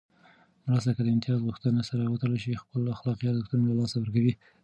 مرسته 0.67 0.91
که 0.97 1.01
د 1.03 1.07
امتياز 1.15 1.39
غوښتنې 1.47 1.81
سره 1.89 2.03
وتړل 2.13 2.37
شي، 2.43 2.61
خپل 2.63 2.81
اخلاقي 2.95 3.25
ارزښت 3.27 3.51
له 3.67 3.73
لاسه 3.79 3.95
ورکوي. 3.99 4.33